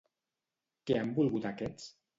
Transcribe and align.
Què 0.89 0.99
han 1.03 1.15
volgut 1.21 1.49
aquests? 1.55 1.91